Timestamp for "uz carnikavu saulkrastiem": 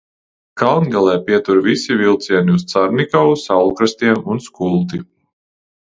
2.61-4.29